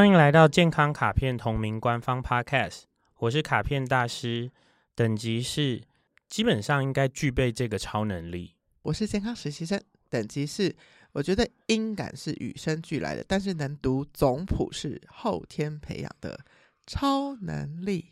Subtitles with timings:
[0.00, 2.84] 欢迎来到健康卡片同名官方 Podcast，
[3.18, 4.50] 我是卡片大师，
[4.94, 5.82] 等级是
[6.26, 8.54] 基本上应该具备这个超能力。
[8.80, 9.78] 我是健康实习生，
[10.08, 10.74] 等级是
[11.12, 16.40] 我觉得音感是与生俱来的，但是能读总谱是后天培养的
[16.86, 18.06] 超能力。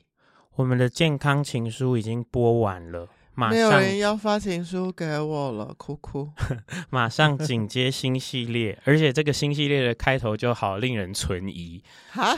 [0.57, 3.09] 我们的健康情书已经播完了。
[3.47, 6.29] 没有人要发情书给我了，哭哭。
[6.91, 11.81] 马上紧接新系列，而且这个新系列的开头就好令人存疑。
[12.11, 12.37] 哈，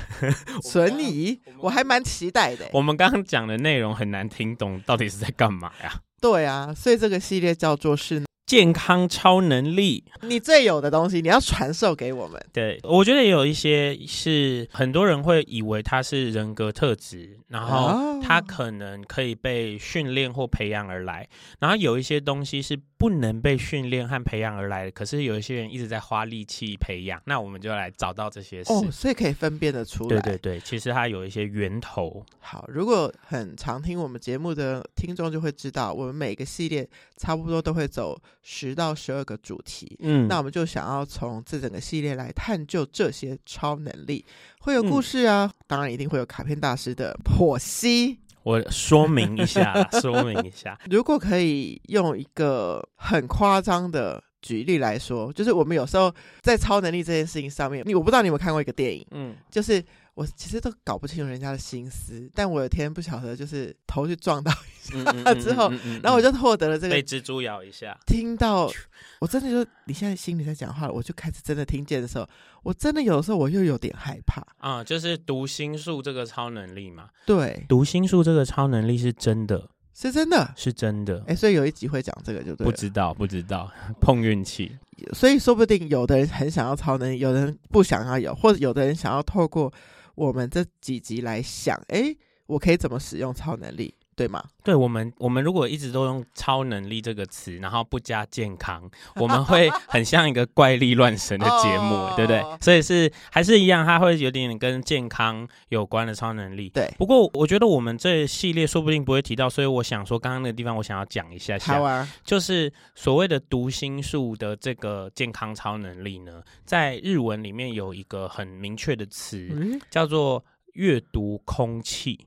[0.62, 1.40] 存疑？
[1.58, 2.68] 我还蛮期待的。
[2.72, 6.00] 我们刚刚讲的内容很难听懂，到底是在干嘛呀？
[6.20, 8.22] 对啊，所以这个系列叫做是。
[8.50, 12.44] 健康超能力，你最有的东西，你要传授给我们。
[12.52, 21.28] 对，我觉得有一些是很多人会以为它是人格特质，然后它可能可以被训练或培养而来。
[21.60, 27.18] 然后有一些东西是不能被训练和培养而来的，可是有一些人一直在花力气培养。
[27.24, 28.70] 那我们就来找到这些事。
[28.70, 30.20] 哦，所以可以分辨得出来。
[30.20, 32.22] 对对对，其实它有一些源头。
[32.40, 38.20] 好，如果很常听我们节目的听众就会知道，我们每个系列差不多都会走。
[38.42, 44.24] 十到十二个主题，嗯，那我们就想要从这整个系列来探究这些超能力，
[44.60, 48.18] 会有故事啊，嗯、当然一定会有卡片大师的剖析。
[48.42, 59.84] 我说明一下， 说明一下，如果可以用一个很夸张的举例来说，就是我们有时候在超能力这件事情上面，你我不知道你有没有看过一个电影，嗯，就是。
[60.20, 65.70] 我其实都搞不清楚人家的心思，但我有天不晓得，就是头去撞到一下之后，
[66.02, 67.98] 然后我就获得了这个被蜘蛛咬一下。
[68.06, 68.70] 听到
[69.18, 72.28] 我真的就你现在心里在讲话了，我就开始真的听见的时候，
[72.62, 77.08] 我真的有的时候我又有点害怕啊，就是读心术这个超能力嘛。
[77.24, 81.24] 对，读心术这个超能力是真的，是真的，是真的。
[81.28, 82.66] 哎，所以有一集会讲这个，就对。
[82.66, 84.76] 不知道，不知道，碰运气。
[85.14, 89.72] 所以说不定有的人很想要超能力，有的人不想要有，或者有的人想要透过。
[90.20, 92.14] 我们这几集来想，哎，
[92.44, 94.44] 我可以怎么使用超能力，对吗？
[94.62, 98.86] 对，我们，我们如果一直都用超能力这个词，然后不加健康，
[99.16, 102.44] 我们会很像一个怪力乱神的节目，哦、对不对？
[102.60, 106.68] 所以是还是一样，它会有点跟健康有关的超能力。
[106.68, 120.44] 对，不过我觉得我们这系列说不定不会提到，所以我想说，刚刚那个地方我想要讲一下下，就是所谓的读心术的这个健康超能力呢，在日文里面有一个很明确的词，嗯、叫做
[120.74, 122.26] 阅读空气。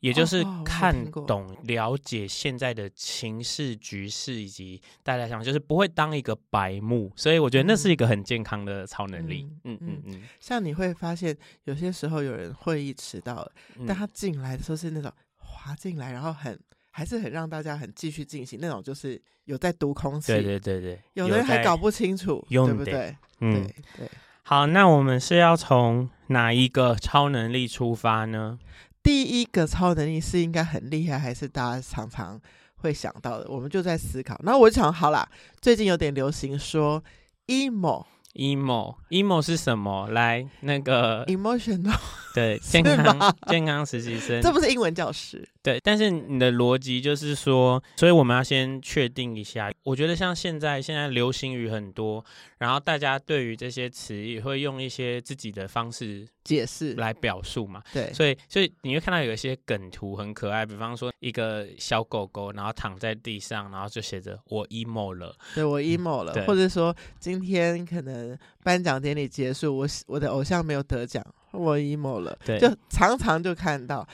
[0.00, 9.48] 也就是看懂、了解现在的情势局势以及大家想，就是不会当一个白目，所以我觉得那是一个很健康的超能力。
[9.64, 13.52] 嗯嗯嗯，像你会发现，有些时候有人会议迟到了，
[13.86, 16.58] 但他进来的时候是那种滑进来，然后很
[16.90, 20.32] 还是很让大家很继续进行那种，就是有在读空气。
[20.32, 23.16] 对对对对，有的人还搞不清楚，对不对？
[23.40, 24.10] 嗯，对对。
[24.42, 28.58] 好，那我们是要从哪一个超能力出发呢？
[29.06, 32.40] 第一个超能力是应该很厉害，还是大家常常
[32.78, 33.48] 会想到的？
[33.48, 34.36] 我们就在思考。
[34.42, 35.28] 那我就想，好啦，
[35.60, 37.00] 最近有点流行说
[37.46, 40.08] emo，emo，emo 是什么？
[40.08, 41.96] 来，那个 emotional，
[42.34, 45.48] 对，健康健康实习生，这不是英文教师。
[45.66, 49.68] 对，但是你的逻辑就是说，所以我们要先确定一下。
[49.82, 52.24] 我觉得像现在现在流行语很多，
[52.58, 57.82] 然后大家对于这些词也会用一些自己的方式解释来表述嘛。
[57.92, 74.06] 对，所以所以你会看到有一些梗图很可爱，比方说一个小狗狗，然后躺在地上，然后就写着“我 emo 了”，对，我 emo 了，嗯、或者说今天可能颁奖典礼结束，我我的偶像没有得奖，我 emo 了，对，就常常就看到。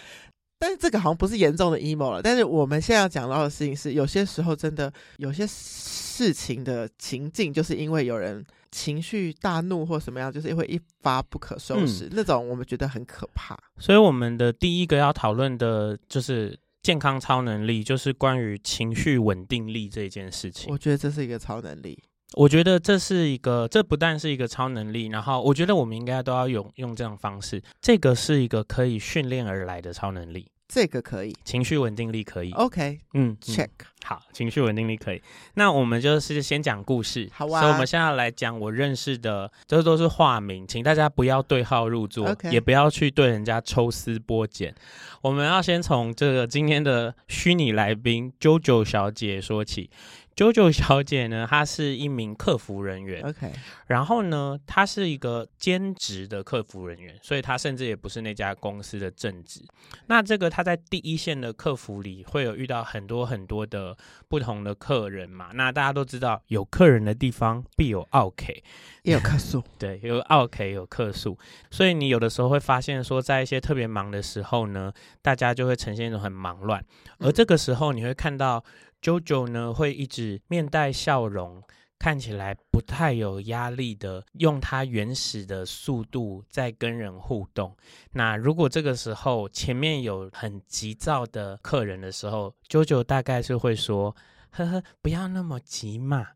[0.62, 2.22] 但是这个好像不是严重的 emo 了。
[2.22, 13.58] 但是我们现在要讲到的事情是，有些时候真的有些事情的情境，就是因为有人情绪大怒或什么样，就是会一发不可收拾，嗯、那种，我们觉得很可怕。
[13.78, 20.72] 所以我们的第一个要讨论的就是健康超能力，就是关于情绪稳定力这件事情。
[20.72, 21.98] 我觉得这是一个超能力。
[22.34, 27.62] 我觉得这是一个，这不但是一个超能力，然后我觉得我们应该都要用用这种方式。
[27.82, 32.50] 这个是一个可以训练而来的超能力，这个可以，情绪稳定力可以。
[32.52, 33.68] OK，嗯，check，
[34.02, 35.20] 好，情绪稳定力可以。
[35.52, 37.60] 那我们就是先讲故事，好啊。
[37.60, 44.74] 所以我们现在来讲我认识的，这都是化名，请大家不要对号入座.也不要去对人家抽丝剥茧。
[45.20, 49.90] 我们要先从这个今天的虚拟来宾 JoJo 小姐说起。
[50.36, 53.22] JoJo 小姐呢，她是一名客服人员。
[53.22, 53.52] OK，
[53.88, 59.60] 然后呢，她是一个兼职的客服人员，所以她甚至也不是那家公司的正职。
[60.06, 63.96] 那这个她在第一线的客服里，会有遇到很多很多的的
[64.28, 65.50] 不同的客人嘛。
[65.54, 68.62] 那大家都知道，有客人的地方必有奥 K，，
[69.02, 69.62] 也有客诉。
[69.78, 71.38] 对，有奥 K 有客诉，
[71.70, 74.92] 所以你有的时候会发现说，在一些特别忙的时候呢，
[75.22, 76.84] 大家就会呈现一种很忙乱。
[77.18, 78.62] 而这个时候，你会看到
[79.02, 81.62] JoJo 呢，会一直面带笑容。
[81.98, 87.76] 看起来不太有压力的，用他原始的速度在跟人互动。
[88.10, 94.16] 那如果这个时候前面有很急躁的客人的时候，JoJo 大概是会说
[94.50, 96.26] ：“呵呵，不要那么急嘛。”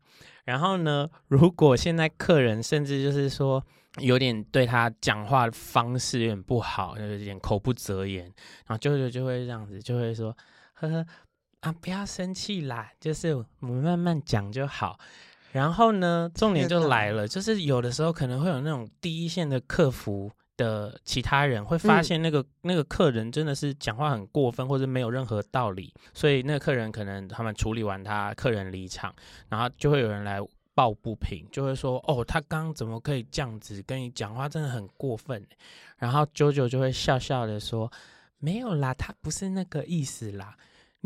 [0.45, 3.61] 然后呢，如果现在客人甚至就是说
[3.97, 8.23] 有点对他讲话的方式有点不好，就有点口不择言，
[8.67, 10.33] 然后 JoJo 就会这样子，就会说
[10.75, 11.05] ：“呵呵，
[11.67, 14.97] 啊，不要生气啦，就是我们慢慢讲就好。”
[15.51, 29.13] 然后呢，重点就来了，就是有的时候可能会有那种第一线的客服的其他人会发现那个、嗯、那个客人真的是讲话很过分，或者没有任何道理，所以那个客人可能他们处理完他，客人离场，
[29.49, 30.39] 然后就会有人来
[30.75, 35.43] 抱不平，就会说：“哦，他刚刚怎么可以这样子跟你讲话，真的很过分。”
[35.97, 37.91] 然后 JoJo 就会笑笑的说
[38.37, 40.55] ：“没有啦，他不是那个意思啦。”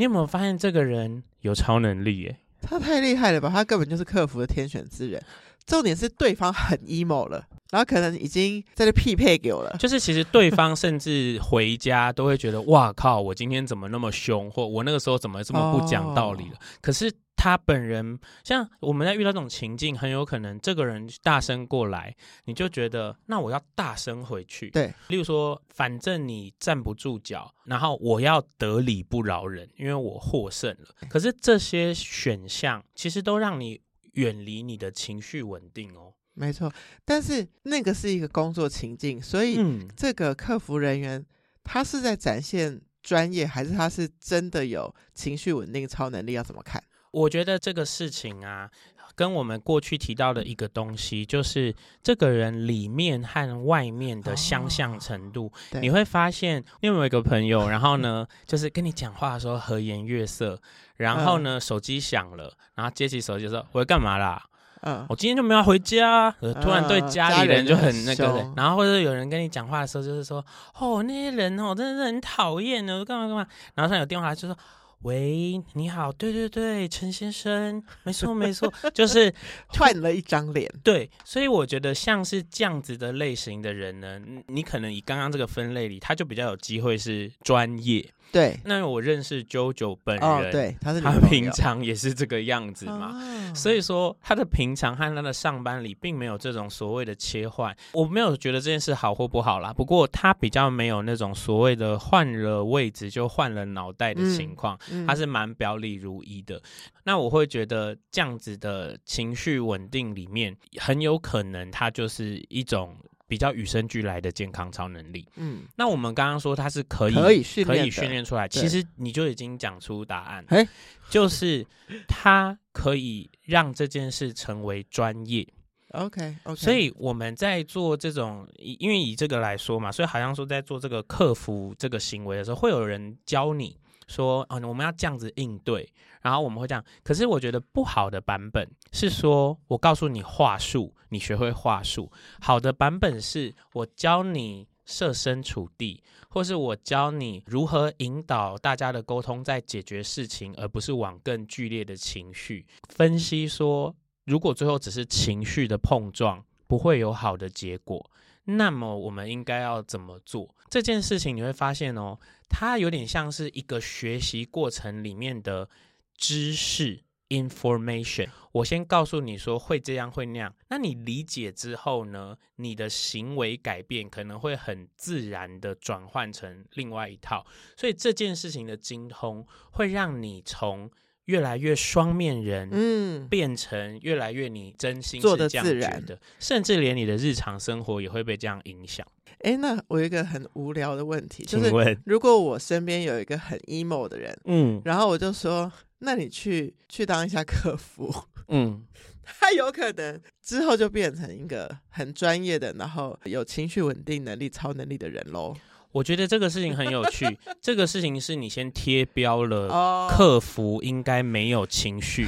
[0.02, 2.36] 你有没有发现这个人有超能力耶？
[2.60, 3.48] 他太厉害了吧！
[3.54, 5.24] 他根本就是客服的天选之人。
[5.68, 9.78] 重点是对方很 emo 了，然后可能已经在这匹配给我了。
[9.78, 13.22] 就是其实对方甚至回家都会觉得：哇靠！
[13.22, 14.50] 我今天怎么那么凶？
[14.50, 16.56] 或我那个时候怎么这么不讲道理了？
[16.56, 17.14] 哦、可是。
[17.44, 22.16] 他本人像我们在遇到这种情境，很有可能这个人大声过来，
[22.46, 24.70] 你就觉得那我要大声回去。
[24.70, 30.96] 对，例如说，反正你站不住脚，然后我要得理不饶人，因为我获胜了。
[31.10, 36.14] 可是这些选项其实都让你远离你的情绪稳定哦。
[36.36, 36.72] 没错，
[37.04, 39.60] 但是那个是一个工作情境，所以
[39.98, 41.26] 这个客服人员
[41.64, 46.34] 他是在展现专业，还是他是真的有情绪稳定超能力？
[46.34, 46.84] 要怎么看？
[47.12, 48.70] 我觉得这个事情啊，
[49.16, 55.52] 跟我们过去提到的一个东西，就是这个人里面和外面的相像程度。
[55.74, 60.60] 哦、你会发现，你有没有一个朋友，然后呢， 就是跟你讲话的时候和颜悦色，
[60.96, 64.42] 然后呢，手机响了，然后接起手机说：“我要干嘛啦？”
[64.84, 66.32] 嗯，我今天就没有回家。
[66.62, 70.44] 突然对家里人就很那个，然后或者有人跟你讲话的时候，就是说
[70.80, 74.58] ：“哦，那些人哦，真的是很讨厌的，干嘛干嘛。”然后他有电话就说。
[75.04, 79.34] 喂，你好，对对对，陈先生，没错没错，就是
[79.70, 80.72] 换了一张脸。
[80.84, 88.08] 对，所以我觉得像是这样子的类型的人呢，你可能以刚刚这个分类里，他就比较有机会是专业。
[88.32, 99.74] 对，那我认识 JoJo 本人，哦、对，他是他平常也是这个样子嘛，哦、所以说他的平常和他的上班里并没有这种所谓的切换，我没有觉得这件事好或不好啦。
[99.74, 106.62] 不过他比较没有那种所谓的换了位置就换了脑袋的情况，嗯嗯、他是蛮表里如一的。
[107.04, 112.96] 那我会觉得这样子的情绪稳定里面，很有可能他就是一种。
[113.32, 120.68] 比较与生俱来的健康超能力，嗯，那我们刚刚说它是可以可以训练可以训练出来，其实你就已经讲出答案，欸、
[121.10, 121.66] 就是
[122.10, 125.48] 它可以让这件事成为专业。
[125.92, 133.78] OK OK，所以我们在做这种，因为以这个来说嘛，所以好像说在做这个客服这个行为的时候，会有人教你。
[134.12, 135.90] 说啊、我们要这样子应对，
[136.22, 136.84] 然后我们会这样。
[137.04, 142.12] 可是我觉得不好的版本是说，我告诉你话术，你学会话术。
[142.42, 153.48] 好的版本是我教你设身处地，或是我教你如何引导大家的沟通，在解决事情，而不是往更剧烈的情绪分析。
[153.48, 158.10] 说如果最后只是情绪的碰撞，不会有好的结果。
[158.46, 161.36] 那么我们应该要怎么做这件事情？
[161.36, 165.70] 你会发现哦，它有点像是一个学习过程里面的
[166.16, 168.30] 知识 information。
[168.54, 177.46] 我先告诉你说会这样会那样，那你理解之后呢，你的行为改变可能会很自然的转换成另外一套。
[177.76, 180.90] 所以这件事情的精通会让你从。
[181.26, 189.06] 越来越双面人，嗯，变成越来越你真心做的自然的，甚至连你的日常生活也会被这样影响。
[189.40, 198.14] 哎，那我有一个很无聊的问题，就是如果我身边有一个很 emo 的人，嗯，然后我就说，那你去去当一下客服，
[198.50, 198.84] 嗯，
[199.24, 205.56] 他有可能之后就变成一个很专业的，然后有情绪稳定能力、超能力的人喽。
[205.92, 207.38] 我觉得这个事情很有趣。
[207.62, 212.28] 这个事情是你先贴标了，客服应该没有情绪。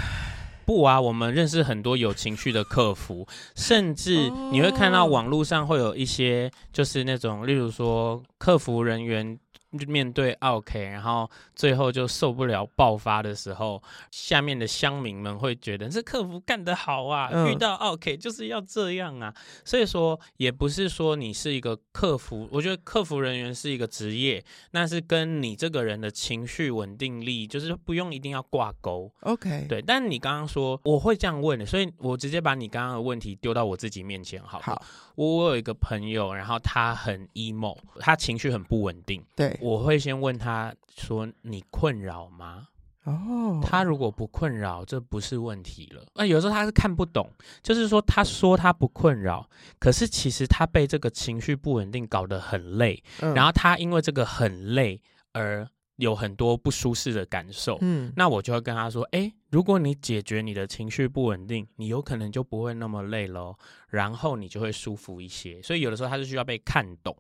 [0.65, 9.37] 不啊，我们认识很多有情绪的客服，甚至你会看到网络上会有一些，就是那种，例如说客服人员
[9.87, 19.33] 面对 OK，，然后最后就受不了爆发的时候，下面的乡民们会觉得这客服干得好啊，嗯、遇到 OK 就是要这样啊。
[19.65, 29.11] 所以说，也不是说你是一个客服，我觉得客服人员是一个职业，那是跟你这个人的情绪稳定力，就是不用一定要挂钩。
[29.21, 29.81] OK，对。
[29.81, 34.73] 但你刚刚说我会这样问的，所以我直接把你刚刚的问题丢到我自己面前好，好。
[34.73, 39.23] 好，我有一个朋友，然后他很 emo，他情绪很不稳定。
[39.35, 39.57] 对。
[39.63, 42.67] 我会先问他说：“你困扰吗？”
[43.05, 46.05] 哦，他如果不困扰，这不是问题了。
[46.15, 47.29] 那有时候他是看不懂，
[47.61, 55.01] 就是说他说他不困扰，可是其实他被这个情绪不稳定搞得很累，嗯，然后他因为这个很累
[55.33, 55.67] 而
[55.97, 57.77] 有很多不舒适的感受。
[57.81, 63.53] 嗯，那我就会跟他说：“哎，如果你解决你的情绪不稳定，你有可能就不会那么累喽，
[63.89, 67.13] 然后你就会舒服一些。”所以有的时候他是需要被看懂。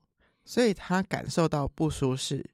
[0.45, 2.45] 所以他感受到不舒适，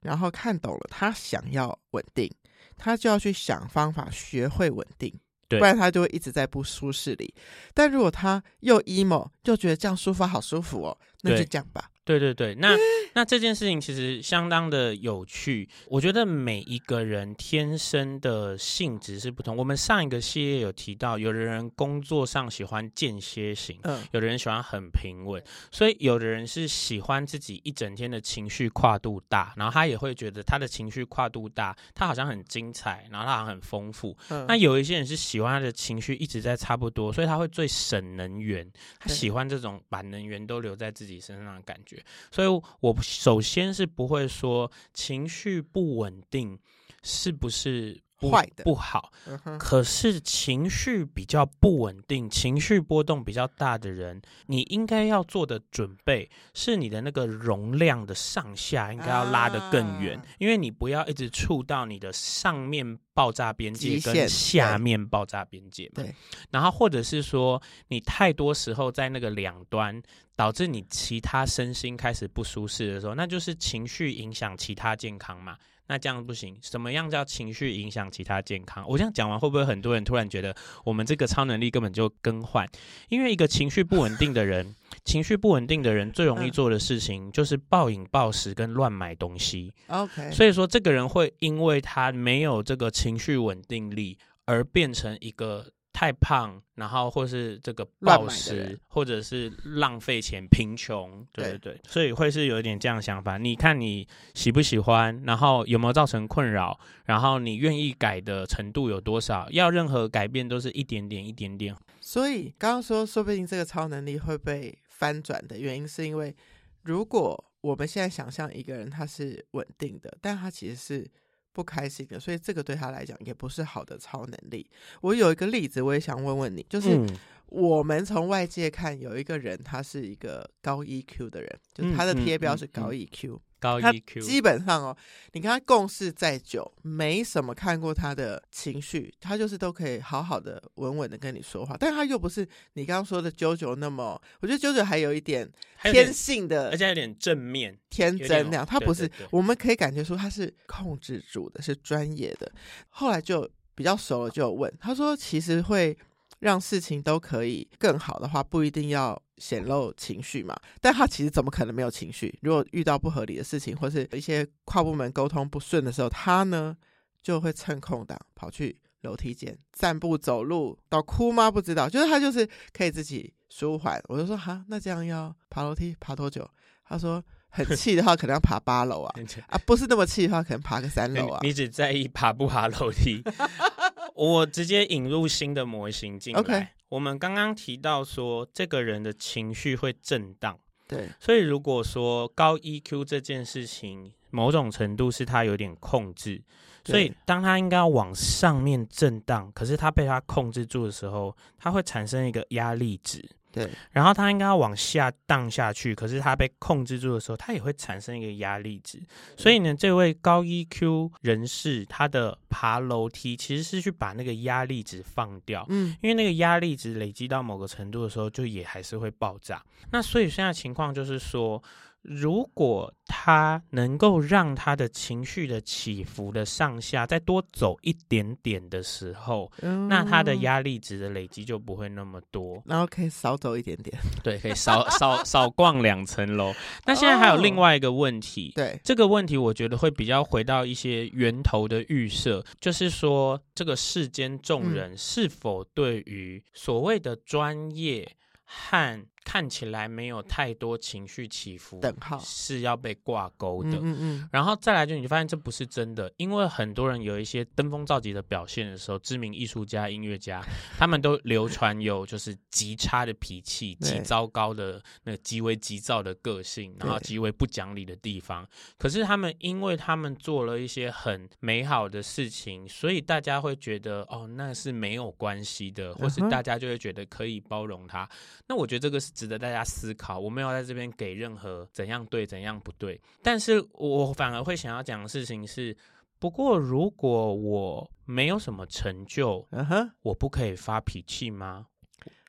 [0.00, 2.30] 然后看懂了，他想要稳定，
[2.76, 5.12] 他就要去想方法学会稳定，
[5.48, 7.34] 不然他就会一直在不舒适里。
[7.72, 11.90] 但如果他又 emo，就觉得这样舒服好舒服哦，那就这样吧。
[12.06, 12.76] 对对对，那
[13.14, 15.68] 那这件事情其实相当的有趣。
[15.88, 19.56] 我觉得每一个人天生的性质是不同。
[19.56, 34.16] 我们上一个系列有提到，有的人工作上喜欢间歇型，嗯，有的人喜欢很平稳，所以有的人是喜欢自己一整天的情绪跨度大，然后他也会觉得他的情绪跨度大，他好像很精彩，然后他好像很丰富。
[34.28, 38.64] 嗯，那有一些人是喜欢他的情绪一直在差不多，所以他会最省能源，
[39.00, 41.95] 他喜欢这种把能源都留在自己身上的感觉。
[42.30, 46.58] 所以，我首先是不会说情绪不稳定
[47.02, 49.12] 是不是坏的不好，
[49.58, 66.02] 可是情绪比较不稳定、情绪波动比较大的人，你应该要做的准备是你的那个容量的上下应该要拉得更远，因为你不要一直触到你的上面爆炸边界跟下面爆炸边界嘛。
[66.02, 66.14] 对，
[66.50, 70.02] 然后或者是说你太多时候在那个两端。
[70.36, 75.56] 导致你其他身心开始不舒适的时候，那就是情绪影响其他健康嘛？
[75.88, 76.56] 那这样不行。
[76.62, 78.84] 什么样叫情绪影响其他健康？
[78.88, 82.68] 我这样讲完，会不会很多人突然觉得我们这个超能力根本就更换？
[83.08, 84.74] 因为一个情绪不稳定的人，
[85.04, 89.72] 情绪不稳定的人最容易做的事情就是暴饮暴食跟乱买东西。
[89.88, 95.66] OK，所以说这个人会因为他没有这个情绪稳定力而变成一个。
[95.96, 103.38] 太胖，然后或是这个暴食，或者是浪费钱、贫穷，对对对，所以会是有一点这样想法。
[103.38, 109.48] 你看你喜不喜欢，然后有没有造成困扰，然后你愿意改的程度有多少？
[109.52, 111.74] 要任何改变都是一点点、一点点。
[111.98, 116.36] 所以刚刚说，说不定这个超能力会被翻转的原因，是因为
[116.82, 121.10] 如果我们现在想象一个人他是稳定的，但他其实是。
[121.56, 124.68] 不开心的，所以这个对他来讲也不是好的超能力。
[125.00, 127.00] 我有一个例子，我也想问问你，就是
[127.46, 133.28] 我们从外界看，有一个人他是一个高 EQ 的人，就是他的贴标是高 EQ。
[133.28, 134.96] 嗯嗯嗯高 EQ，基本上哦，
[135.32, 141.76] 你跟他共事再久，没什么看过他的情绪，他就是都可以好好的、稳稳的跟你说话。
[141.78, 145.50] 但他又不是你刚刚说的 JoJo 那么，我觉得 JoJo 还有一点
[145.82, 148.64] 天性的，而且有点正面、天真那样。
[148.64, 152.50] 他不是，我们可以感觉出他是控制住的，是专业的。
[152.88, 155.96] 后来就比较熟了，就有问他说，其实会。
[156.40, 160.56] 让事情都可以更好的话，不一定要显露情绪嘛。
[160.80, 162.36] 但他其实怎么可能没有情绪？
[162.42, 166.76] 如果遇到不合理的事情，或是一些跨部门沟通不顺的时候，他呢
[167.22, 171.50] 就会趁空档跑去楼梯间散步、走路，到哭吗？
[171.50, 174.00] 不知道，就是他就是可以自己舒缓。
[174.08, 176.48] 我就说哈，那这样要爬楼梯爬多久？
[176.88, 179.14] 他说很气的话，可能要爬八楼啊
[179.48, 181.40] 啊，不是那么气的话，可能爬个三楼啊。
[181.42, 183.22] 你只在意爬不爬楼梯？
[184.14, 186.40] 我直接引入新的模型进来。
[186.40, 186.66] Okay.
[186.88, 190.58] 我们刚刚提到说，这个人的情绪会震荡。
[190.88, 196.40] 对，所以如果说高 EQ 这件事情，某种程度是他有点控制，
[196.84, 203.28] 所以当他应该要往上面震荡，可是他被他控制住的时候，他会产生一个压力值。
[203.56, 209.00] 对，然后它应该要往下荡下去，可是它被控制住的时候，它也会产生一个压力值。
[209.34, 215.64] 所以呢，这位高 EQ 人士，他的爬楼梯其实是去把那个压力值放掉。
[215.70, 219.62] 嗯，因为那个压力值累积到某个程度的时候，就也还是会爆炸。
[219.90, 221.62] 那所以现在情况就是说，
[222.08, 236.54] 如果他能够让他的情绪的起伏的上下再多走一点点的时候，嗯、那他的压力值的累积就不会那么多，然后可以少走一点点，对，可以少少 少逛两层楼。
[236.84, 253.70] 那现在还有另外一个问题，对、哦、这个问题，我觉得会比较回到一些源头的预设，就是说这个世间众人是否对于所谓的专业和看起来没有太多情绪起伏，等号是要被挂钩的。
[253.70, 260.40] 嗯嗯嗯，然后再来就你就发现这不是真的，因为很多人有一些登峰造极的表现的时候，知名艺术家、音乐家，
[260.78, 268.48] 他们都流传有就是极差的脾气、极糟糕的那个极为急躁的个性，然后极为不讲理的地方。
[268.78, 278.08] 可是他们因为他们做了一些很美好的事情，所以大家会觉得哦，那是没有关系的，或是大家就会觉得可以包容他。
[278.46, 279.15] 那我觉得这个是。
[279.16, 280.20] 值得大家思考。
[280.20, 285.74] 我没有在这边给任何怎样对怎样不对，但是我反而会想要讲的事情是：
[286.18, 291.66] 不过如果我没有什么成就，嗯哼，我不可以发脾气吗？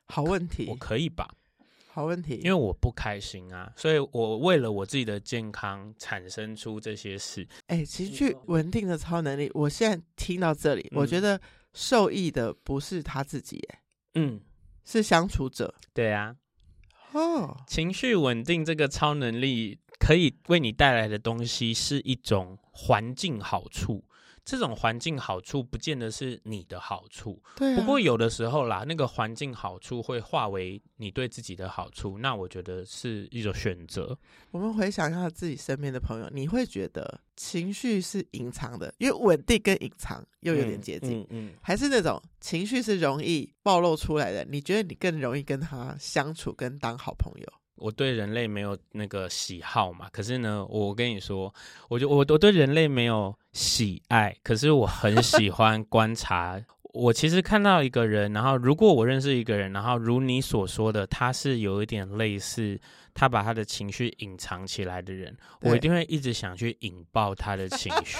[0.06, 1.28] 好问题，我可以吧？
[1.90, 7.46] 好问题，因为我不开心啊，所以我为了我自己的健康产生出这些事。
[7.66, 11.40] 哎、欸，情绪稳定的超能力，我现在听到这里，嗯、我觉得
[11.72, 13.82] 受益的不是他自己，哎，
[14.14, 14.40] 嗯，
[14.84, 15.74] 是相处者。
[15.92, 16.36] 对啊。
[17.12, 24.04] 哦，情绪稳定这个超能力可以为你带来的东西是一种环境好处。
[24.48, 27.76] 这种环境好处不见得是你的好处，对啊。
[27.76, 34.18] 不过有的时候啦，那个环境好处会化为你对自己的好处，那我觉得是一种选择。
[34.50, 44.46] 我们回想一下自己身边的朋友，你会觉得情绪是隐藏的，因为稳定跟隐藏又有点接近，嗯，嗯，嗯，还是那种情绪是容易暴露出来的？
[44.46, 47.46] 你觉得你更容易跟他相处，跟当好朋友？
[47.78, 51.52] 我对人类没有那个喜好嘛，可是呢，我跟你说，
[51.88, 56.60] 我就我我对人类没有喜爱，可是我很喜欢观察。
[56.94, 62.80] 我其实看到一个人，然后如果我认识一个人，然后如你所说的，他是有一点类似，
[63.14, 68.18] 他把他的情绪隐藏起来的人，我一定会一直想去引爆他的情绪，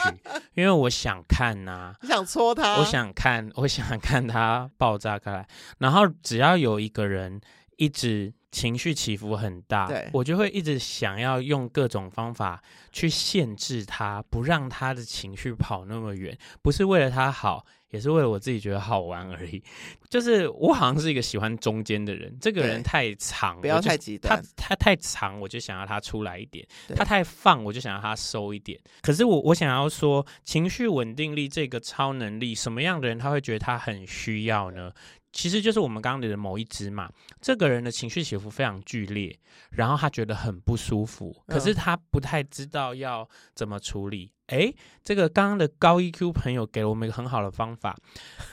[0.54, 7.40] 因为我想看呐、啊，你想戳他，我想看，我想看他爆炸开来，然后只要有一个人
[7.78, 8.34] 一直。
[8.50, 16.36] 情绪起伏很大，对我就会一直想要用各种方法去限制他，不让他的情绪跑那么远。
[16.62, 19.62] 不是为了他好，也是为了我自己觉得好玩而已。
[20.08, 26.64] 就是我好像是一个喜欢中间的人，这个人太长，不要太极端，他他太长，我就想要他出来一点；
[26.97, 28.80] 他太放，我就想要他收一点。
[29.02, 34.91] 可是我我想要说，情绪稳定力这个超能力，什么样的人他会觉得他很需要呢？
[35.32, 37.10] 其实就是我们刚刚的某一只嘛，
[37.41, 39.38] 这个人的情绪起伏非常剧烈，
[39.71, 44.32] 然后他觉得很不舒服，可是他不太知道要怎么处理。
[44.47, 44.73] 哎，
[45.04, 47.95] 这个刚刚的高 EQ 朋友给了我们一个很好的方法，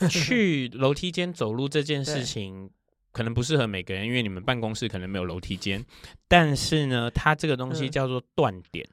[0.10, 2.70] 去楼梯间走路这件事情
[3.14, 5.84] 可能不适合每个人，因为你们办公室可能没有楼梯间，
[6.28, 8.86] 但是呢，它这个东西叫做断点，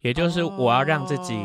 [0.00, 1.38] 也就是我要让自己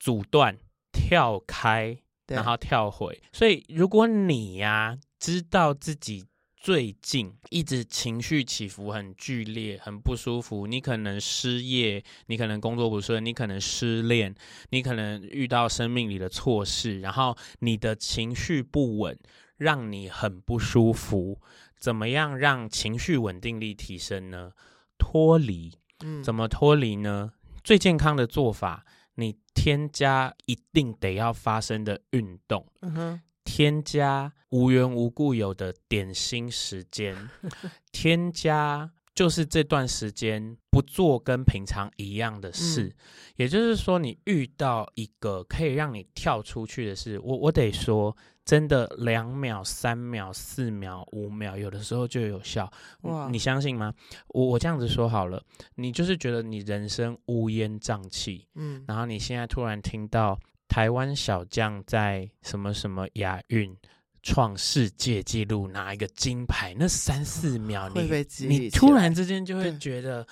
[0.00, 0.58] 阻断、
[0.92, 1.96] 跳开，
[2.30, 3.20] 然后跳回。
[3.32, 6.24] 所以如果你呀，知道自己
[6.56, 10.66] 最近一直情绪起伏很剧烈，很不舒服。
[10.66, 14.34] 你可能失业，你可能工作不顺，你可能失恋，
[14.70, 19.18] 你可能遇到生命里的错事，然后你的情绪不稳，
[19.56, 21.40] 让你很不舒服。
[21.78, 24.52] 怎么样让情绪稳定力提升呢？
[24.98, 25.72] 脱离，
[26.04, 27.32] 嗯，怎么脱离呢？
[27.64, 28.84] 最健康的做法，
[29.20, 33.20] 你添加一定得要发生的运动，嗯哼。
[33.42, 37.16] 添加无缘无故有的点心时间，
[37.90, 42.94] 添加就是这段时间不做跟平常一样的事，嗯、
[43.36, 48.16] 也就是说，你遇到一个可以让你跳出去的事，我我得说，
[48.50, 52.68] 真的两秒、三秒、四秒、五秒，有的时候就有效。
[53.02, 53.94] 哇，你相信吗？
[54.30, 55.40] 我我这样子说好了，
[55.76, 60.36] 你就是觉得你人生乌烟瘴气，嗯，然后你现在突然听到。
[60.72, 63.76] 台湾小将在什么什么亚运
[64.22, 68.08] 创世界纪录拿一个金牌，那三四秒你
[68.46, 70.24] 你突然之间就会觉得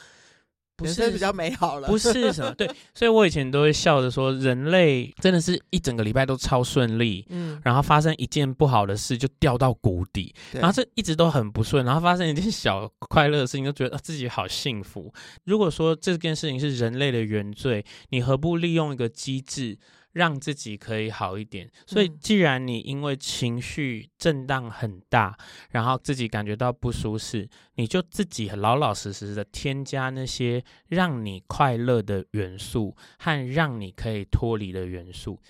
[0.78, 15.12] 不是比较美好了，不是什么对， 所以我以前都会笑着说，人类真的是一整个礼拜都超顺利，嗯，然后发生一件不好的事就掉到谷底，然后这一直都很不顺，然后发生一件小快乐的事情就觉得自己好幸福。
[15.44, 19.76] 如果说这件事情是人类的原罪，你何不利用一个机制？
[20.12, 21.70] 让自己可以好一点。
[21.86, 25.36] 所以，既然你因为情绪震荡很大，
[25.70, 35.40] 然后自己感觉到不舒适，你就自己老老实实的添加那些让你快乐的元素和让你可以脱离的元素。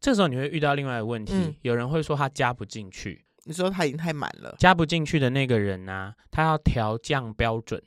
[0.00, 3.24] 这时候你会遇到另外一个问题，嗯、有人会说他加不进去。
[3.44, 6.14] 你说他已经太满了，加不进去的那个人呢、啊？
[6.32, 7.80] 他要调降标准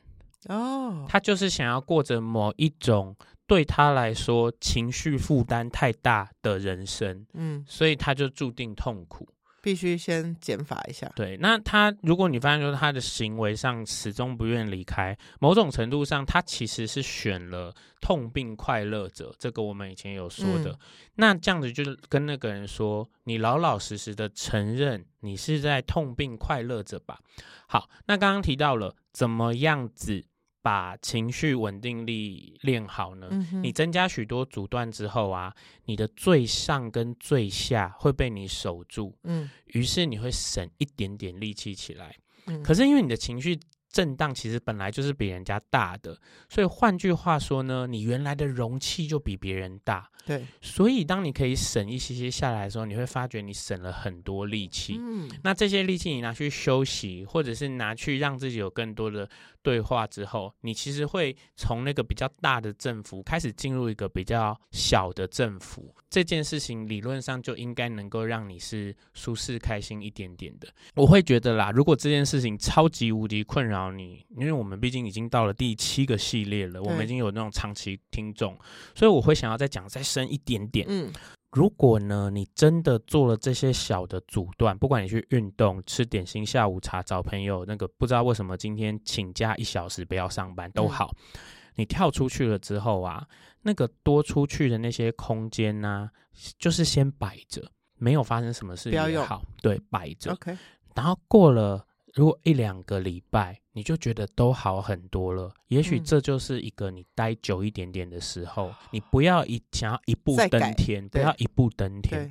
[0.48, 9.28] 哦，他就是想要过着某一种对他来说情绪负担太大的人生，嗯，所以他就注定痛苦。
[9.70, 11.08] 必须先减法一下。
[11.16, 19.32] 对，那他如果你发现说他的行为上始终不愿离开，某种程度上他其实是选了痛并快乐着。
[19.38, 20.72] 这个我们以前有说的。
[20.72, 20.80] 嗯、
[21.14, 27.20] 那这样子就是跟那个人说，你老老实实的承认你是在痛并快乐着吧。
[27.68, 30.26] 好，那刚刚提到了怎么样子。
[30.62, 33.28] 把情绪稳定力练好呢？
[33.32, 35.54] 嗯、你增加许多阻断之后啊，
[35.86, 42.16] 你的最上跟最下会被你守住，嗯，于是你会省一点点力气起来。
[42.48, 43.60] 嗯、可是因为你的情绪
[43.92, 46.16] 震荡其实本来就是比人家大的，
[46.48, 50.10] 所以换句话说呢，你原来的容器就比别人大。
[50.26, 54.96] 对，所以当你可以省一些些下来的时候，你会发觉你省了很多力气。
[55.00, 59.28] 嗯，那这些力气你拿去休息，或者是拿去让自己有更多的
[59.62, 65.94] 对话之后，你其实会从那个比较大的振幅开始进入一个比较小的振幅。
[66.10, 70.68] 这件事情理论上就应该能够让你是舒适开心一点点的。
[70.96, 78.58] 我会觉得啦，如果这件事情超级无敌困扰你，因为我们毕竟已经到了第七个系列了，我们已经有那种长期听众，
[78.96, 80.30] 所以我会想要再讲再深。
[80.30, 81.12] 一点点，嗯，
[81.52, 91.40] 如果呢，你真的做了这些小的阻断，不管你去运动、吃点心、下午茶、找朋友，那个不知道为什么今天请假一小时不要上班都好，嗯、
[91.76, 93.28] 你跳出去了之后啊，
[93.64, 96.12] 那个多出去的那些空间呢、啊，
[96.60, 100.56] 就是先摆着，没有发生什么事也好，对，摆着，OK，
[100.96, 101.86] 然后过了。
[102.16, 108.68] 如果一两个礼拜你就觉得都好很多了，也许这就是一个你待久一点点的时候。
[108.68, 112.30] 嗯、你不要一想要一步登天，不要一步登天。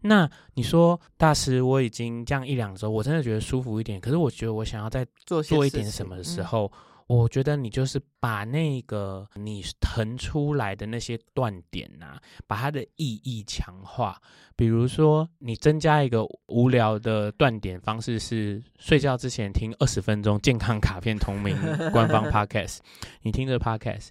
[0.00, 4.00] 那你说大师，我已经这样一两周，我真的觉得舒服一点。
[4.00, 6.72] 可是我觉得我想要再做一点什么的时候。
[7.08, 14.20] 我觉得你就是把那个你腾出来的那些断点呐、啊，把它的意义强化。
[14.56, 21.56] 比如说，你增加一个无聊的断点方式是睡觉之前听二十分钟健康卡片同名
[21.92, 22.78] 官方 podcast，
[23.22, 24.08] 你听着 podcast，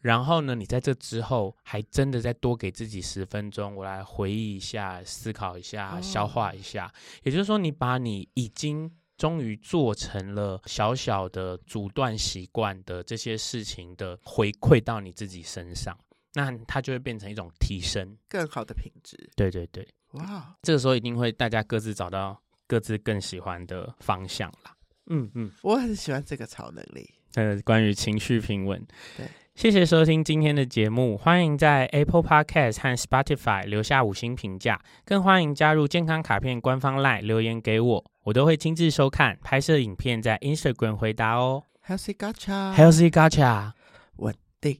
[0.00, 6.92] 然后呢，你在这之后还真的再多给自己十分钟，我来回忆一下、思考一下、消化一下。
[7.24, 8.92] 也就是说，你把你已经。
[9.16, 15.96] 终于做成了小小的阻断习惯的这些事情的回馈到你自己身上，
[16.34, 19.16] 那它就会变成一种提升更好的品质。
[19.34, 24.76] 对对对，哇，这个时候一定会大家各自找到各自更喜欢的方向啦。
[25.06, 27.08] 嗯嗯，我很喜欢这个超能力。
[27.34, 28.84] 呃，关于情绪平稳。
[29.16, 29.26] 对。
[29.56, 41.62] 谢谢收听今天的节目，欢迎在 Apple Podcast 和 Spotify 留下五星评价，更欢迎加入健康卡片官方 LINE 留言给我，我都会亲自收看，拍摄影片在 Instagram 回答哦。
[41.86, 43.72] Healthy Gacha，Healthy Gacha，
[44.16, 44.78] 稳定，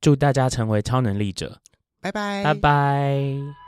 [0.00, 1.60] 祝大家成为超能力者，
[2.00, 3.65] 拜拜，拜拜。